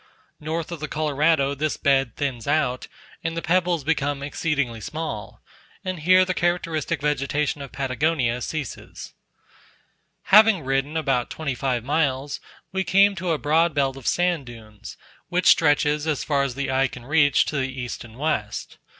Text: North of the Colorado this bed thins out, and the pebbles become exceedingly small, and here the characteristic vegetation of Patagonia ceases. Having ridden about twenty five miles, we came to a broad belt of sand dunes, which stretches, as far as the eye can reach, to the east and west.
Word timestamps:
North 0.39 0.71
of 0.71 0.79
the 0.79 0.87
Colorado 0.87 1.53
this 1.53 1.77
bed 1.77 2.15
thins 2.15 2.47
out, 2.47 2.87
and 3.23 3.37
the 3.37 3.41
pebbles 3.43 3.83
become 3.83 4.23
exceedingly 4.23 4.81
small, 4.81 5.43
and 5.85 5.99
here 5.99 6.25
the 6.25 6.33
characteristic 6.33 6.99
vegetation 6.99 7.61
of 7.61 7.71
Patagonia 7.71 8.41
ceases. 8.41 9.13
Having 10.33 10.63
ridden 10.65 10.97
about 10.97 11.29
twenty 11.29 11.53
five 11.53 11.83
miles, 11.83 12.39
we 12.71 12.83
came 12.83 13.13
to 13.13 13.29
a 13.29 13.37
broad 13.37 13.75
belt 13.75 13.95
of 13.95 14.07
sand 14.07 14.47
dunes, 14.47 14.97
which 15.29 15.45
stretches, 15.45 16.07
as 16.07 16.23
far 16.23 16.41
as 16.41 16.55
the 16.55 16.71
eye 16.71 16.87
can 16.87 17.05
reach, 17.05 17.45
to 17.45 17.57
the 17.57 17.71
east 17.79 18.03
and 18.03 18.17
west. 18.17 18.79